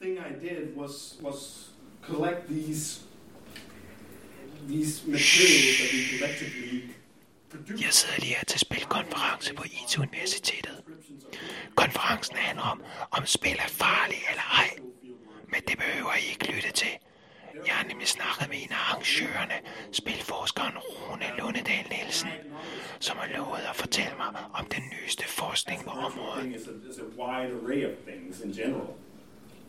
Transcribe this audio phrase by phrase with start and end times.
[0.00, 1.70] thing I did was was
[2.02, 3.00] collect these
[4.68, 6.94] these materials that we collectively.
[7.80, 10.82] Jeg sidder lige her til spilkonference på IT-universitetet.
[11.74, 14.70] Konferencen handler om, om spil er farlige eller ej.
[15.52, 16.94] Men det behøver I ikke lytte til.
[17.66, 19.54] Jeg har nemlig snakket med en af arrangørerne,
[19.92, 22.28] spilforskeren Rune Lundedal Nielsen,
[23.00, 26.44] som har lovet at fortælle mig om den nyeste forskning på området.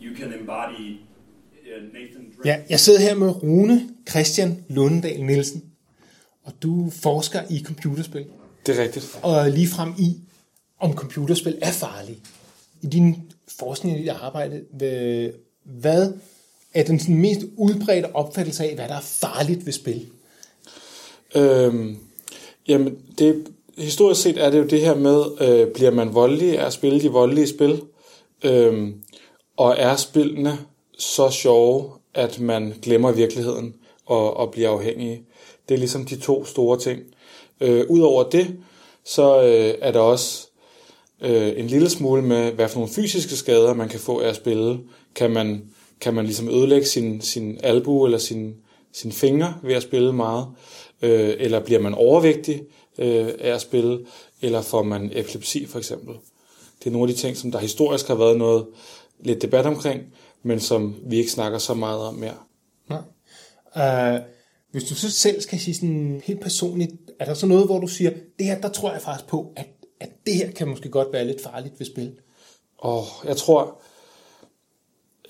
[0.02, 2.48] You can embody uh, Nathan Drake.
[2.48, 5.62] Ja, jeg sidder her med Rune Christian Lundendal Nielsen,
[6.44, 8.24] og du forsker i computerspil,
[8.66, 9.18] Det er rigtigt.
[9.22, 10.16] og lige frem i,
[10.78, 12.18] om computerspil er farlige.
[12.82, 13.16] I din
[13.58, 15.30] forskning i dit arbejde, hvad-
[15.64, 16.12] hvad
[16.74, 20.06] er den sådan mest udbredte opfattelse af, hvad der er farligt ved spil?
[21.36, 21.96] Øhm,
[22.68, 23.46] jamen, det,
[23.78, 27.00] historisk set er det jo det her med, øh, bliver man voldelig af at spille
[27.00, 27.82] de voldelige spil?
[28.44, 28.94] Øhm,
[29.60, 30.58] og er spillene
[30.98, 33.74] så sjove, at man glemmer virkeligheden
[34.06, 35.22] og, og bliver afhængig?
[35.68, 37.02] Det er ligesom de to store ting.
[37.60, 38.56] Øh, Udover det,
[39.04, 40.48] så øh, er der også
[41.20, 44.36] øh, en lille smule med, hvad for nogle fysiske skader man kan få af at
[44.36, 44.80] spille.
[45.14, 45.62] Kan man,
[46.00, 48.54] kan man ligesom ødelægge sin, sin albu eller sin,
[48.92, 50.46] sin fingre ved at spille meget?
[51.02, 52.62] Øh, eller bliver man overvægtig
[52.98, 53.98] øh, af at spille?
[54.42, 56.14] Eller får man epilepsi for eksempel?
[56.78, 58.66] Det er nogle af de ting, som der historisk har været noget
[59.22, 60.02] lidt debat omkring,
[60.42, 62.34] men som vi ikke snakker så meget om mere.
[62.88, 63.00] Nej.
[63.76, 64.20] Uh,
[64.70, 67.86] hvis du så selv skal sige sådan helt personligt, er der så noget, hvor du
[67.86, 69.66] siger, det her, der tror jeg faktisk på, at,
[70.00, 72.12] at det her kan måske godt være lidt farligt ved spil?
[72.78, 73.80] Og jeg tror,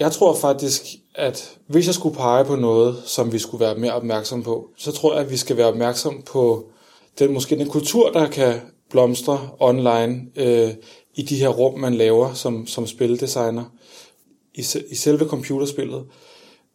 [0.00, 0.82] jeg tror faktisk,
[1.14, 4.92] at hvis jeg skulle pege på noget, som vi skulle være mere opmærksom på, så
[4.92, 6.70] tror jeg, at vi skal være opmærksom på
[7.18, 10.70] den måske den kultur, der kan blomstre online øh,
[11.14, 13.64] i de her rum, man laver som, som spildesigner.
[14.54, 16.04] I, I selve computerspillet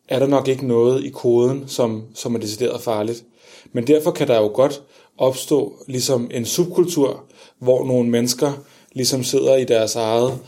[0.08, 3.23] er der nok ikke noget i koden, som, som er decideret farligt.
[3.73, 4.83] Men derfor kan der jo godt
[5.17, 7.23] opstå ligesom en subkultur,
[7.59, 8.52] hvor nogle mennesker
[8.93, 10.39] ligesom sidder i deres eget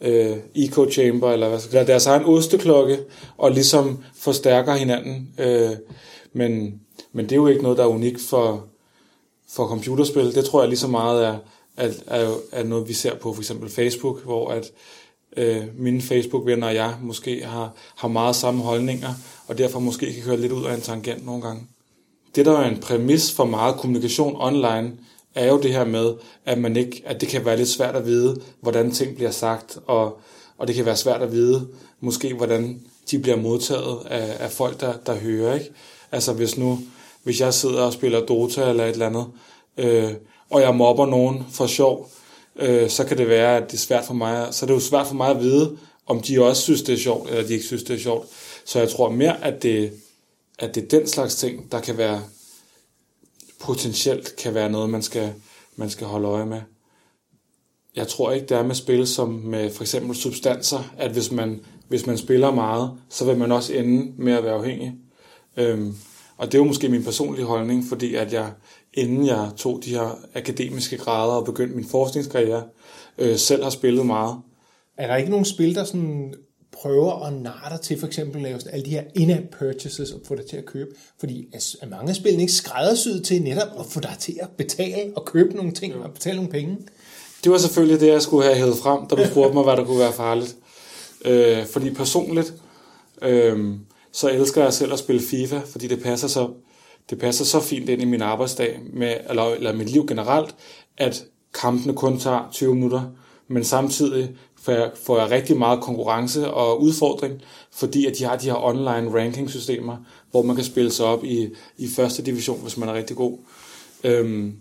[0.00, 2.98] øh, echo chamber, eller hvad skal deres egen osteklokke,
[3.36, 5.28] og ligesom forstærker hinanden.
[5.38, 5.70] Øh,
[6.32, 6.80] men,
[7.12, 8.64] men det er jo ikke noget, der er unikt for,
[9.50, 10.34] for computerspil.
[10.34, 11.38] Det tror jeg lige så meget er,
[11.76, 14.70] er, er, er noget, vi ser på for eksempel Facebook, hvor at
[15.36, 19.14] øh, mine Facebook-venner og jeg måske har, har meget samme holdninger,
[19.46, 21.62] og derfor måske kan køre lidt ud af en tangent nogle gange.
[22.34, 24.92] Det, der er en præmis for meget kommunikation online,
[25.34, 28.06] er jo det her med, at, man ikke, at det kan være lidt svært at
[28.06, 30.20] vide, hvordan ting bliver sagt, og,
[30.58, 31.66] og det kan være svært at vide,
[32.00, 32.80] måske hvordan
[33.10, 35.54] de bliver modtaget af, af folk, der, der hører.
[35.54, 35.70] Ikke?
[36.12, 36.78] Altså hvis nu,
[37.24, 39.26] hvis jeg sidder og spiller Dota eller et eller andet,
[39.76, 40.12] øh,
[40.50, 42.10] og jeg mobber nogen for sjov,
[42.56, 44.80] øh, så kan det være, at det er svært for mig, så er det jo
[44.80, 45.76] svært for mig at vide,
[46.06, 48.28] om de også synes, det er sjovt, eller de ikke synes, det er sjovt.
[48.64, 49.92] Så jeg tror mere, at det,
[50.58, 52.22] at det er den slags ting, der kan være
[53.60, 55.32] potentielt kan være noget, man skal,
[55.76, 56.60] man skal holde øje med.
[57.96, 61.60] Jeg tror ikke, det er med spil som med for eksempel substanser, at hvis man,
[61.88, 64.94] hvis man spiller meget, så vil man også ende med at være afhængig.
[65.56, 65.96] Øhm,
[66.36, 68.52] og det er jo måske min personlige holdning, fordi at jeg,
[68.94, 72.62] inden jeg tog de her akademiske grader og begyndte min forskningskarriere,
[73.18, 74.36] øh, selv har spillet meget.
[74.98, 76.34] Er der ikke nogen spil, der sådan
[76.72, 80.20] prøver at narre dig til for eksempel at lave alle de her in-app purchases og
[80.28, 80.90] få dig til at købe?
[81.20, 85.12] Fordi er, mange af spillene ikke skræddersyet til netop at få dig til at betale
[85.16, 86.78] og købe nogle ting og betale nogle penge?
[87.44, 89.84] Det var selvfølgelig det, jeg skulle have hævet frem, da du spurgte mig, hvad der
[89.84, 90.56] kunne være farligt.
[91.24, 92.54] Øh, fordi personligt,
[93.22, 93.74] øh,
[94.14, 96.50] så elsker jeg selv at spille FIFA, fordi det passer så,
[97.10, 100.54] det passer så fint ind i min arbejdsdag, med, eller, eller mit liv generelt,
[100.96, 103.02] at kampene kun tager 20 minutter,
[103.48, 107.40] men samtidig får jeg, får jeg rigtig meget konkurrence og udfordring,
[107.72, 109.96] fordi at de har de her online ranking-systemer,
[110.30, 111.48] hvor man kan spille sig op i,
[111.78, 113.38] i første division, hvis man er rigtig god.
[114.04, 114.56] Øhm,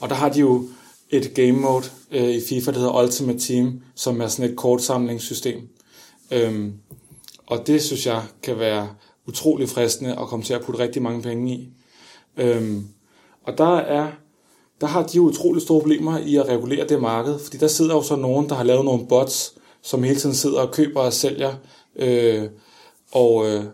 [0.00, 0.68] og der har de jo
[1.10, 5.68] et game mode øh, i FIFA, der hedder Ultimate Team, som er sådan et kortsamlingssystem.
[6.30, 6.72] Øhm,
[7.46, 8.88] og det synes jeg kan være
[9.28, 11.68] utrolig fristende at komme til at putte rigtig mange penge i.
[12.36, 12.88] Øhm,
[13.42, 14.12] og der er
[14.82, 17.94] der har de jo utrolig store problemer i at regulere det marked, fordi der sidder
[17.94, 21.12] jo så nogen, der har lavet nogle bots, som hele tiden sidder og køber og
[21.12, 21.54] sælger,
[21.96, 22.48] øh,
[23.12, 23.64] og, øh,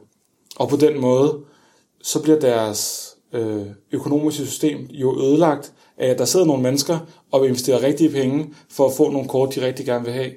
[0.57, 1.39] og på den måde,
[2.03, 6.99] så bliver deres øh, økonomiske system jo ødelagt af, at der sidder nogle mennesker
[7.31, 10.31] og vil investere rigtige penge for at få nogle kort, de rigtig gerne vil have.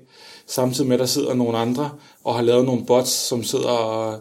[0.47, 1.89] Samtidig med, at der sidder nogle andre
[2.23, 4.19] og har lavet nogle bots, som sidder og,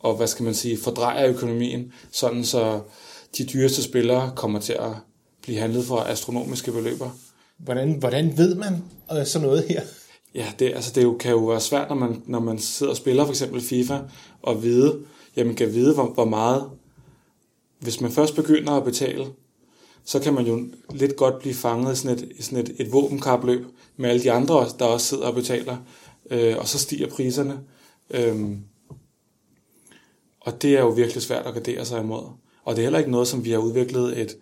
[0.00, 2.80] og hvad skal man sige, fordrejer økonomien, sådan så
[3.38, 4.90] de dyreste spillere kommer til at
[5.42, 7.10] blive handlet for astronomiske beløber.
[7.58, 9.80] Hvordan, hvordan ved man øh, sådan noget her?
[10.34, 12.96] ja, det, altså det jo, kan jo være svært, når man, når man sidder og
[12.96, 13.98] spiller for eksempel FIFA,
[14.42, 14.98] og vide,
[15.36, 16.64] jamen kan vide, hvor, hvor meget,
[17.80, 19.26] hvis man først begynder at betale,
[20.04, 23.66] så kan man jo lidt godt blive fanget i sådan et, sådan et, et våbenkapløb
[23.96, 25.76] med alle de andre, der også sidder og betaler,
[26.30, 27.60] øh, og så stiger priserne.
[28.10, 28.58] Øhm,
[30.40, 32.22] og det er jo virkelig svært at gardere sig imod.
[32.64, 34.36] Og det er heller ikke noget, som vi har udviklet et,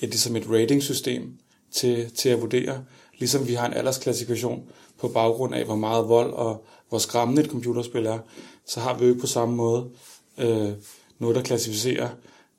[0.00, 1.38] et, ligesom et ratingsystem
[1.70, 2.84] til, til at vurdere.
[3.18, 4.62] Ligesom vi har en aldersklassifikation
[4.98, 8.18] på baggrund af, hvor meget vold og hvor skræmmende et computerspil er,
[8.66, 9.90] så har vi jo ikke på samme måde
[10.38, 10.72] øh,
[11.18, 12.08] noget, der klassificerer,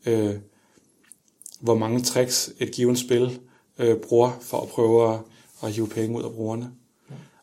[0.05, 0.35] øh,
[1.59, 3.39] hvor mange tricks et givet spil
[3.77, 5.19] øh, bruger for at prøve at,
[5.63, 6.71] at hive penge ud af brugerne.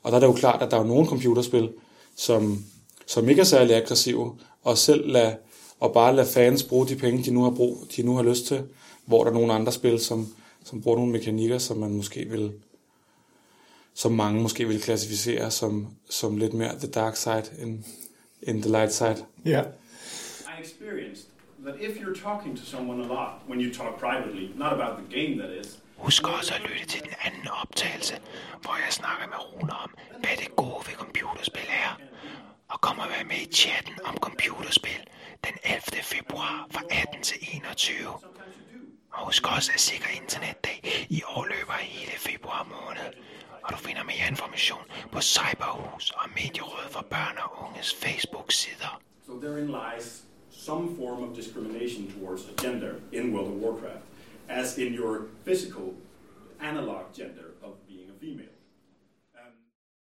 [0.03, 1.73] Og der er det jo klart, at der er nogle computerspil,
[2.17, 2.65] som,
[3.07, 5.35] som ikke er særlig aggressive, og selv lad,
[5.81, 8.47] og bare lade fans bruge de penge, de nu har, brug, de nu har lyst
[8.47, 8.63] til,
[9.07, 10.35] hvor der er nogle andre spil, som,
[10.65, 12.53] som bruger nogle mekanikker, som man måske vil,
[13.95, 17.85] som mange måske vil klassificere som, som lidt mere the dark side end,
[18.43, 19.17] end the light side.
[19.45, 19.63] Ja.
[19.63, 21.27] I experienced
[21.67, 25.17] that if you're talking to someone a lot, when you talk privately, not about the
[25.17, 28.15] game that is, Husk også at lytte til den anden optagelse,
[28.63, 32.01] hvor jeg snakker med Rune om, hvad det gode ved computerspil er.
[32.69, 35.03] Og kom og vær med i chatten om computerspil
[35.45, 36.03] den 11.
[36.03, 37.97] februar fra 18 til 21.
[39.13, 43.09] Og husk også at sikre internetdag i år løber hele februar måned.
[43.63, 49.01] Og du finder mere information på Cyberhus og Medierådet for Børn og Unges Facebook-sider.
[49.27, 50.26] so therein lies
[50.67, 54.03] some form of discrimination towards a gender in World of Warcraft,
[54.49, 55.95] as in your physical
[56.61, 58.56] analog gender of being a female.